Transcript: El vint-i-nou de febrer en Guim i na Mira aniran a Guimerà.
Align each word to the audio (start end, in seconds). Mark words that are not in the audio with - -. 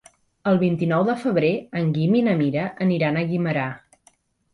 El 0.51 0.55
vint-i-nou 0.61 1.03
de 1.09 1.15
febrer 1.23 1.51
en 1.81 1.91
Guim 1.97 2.15
i 2.21 2.23
na 2.29 2.33
Mira 2.39 2.63
aniran 2.87 3.21
a 3.23 3.27
Guimerà. 3.33 3.67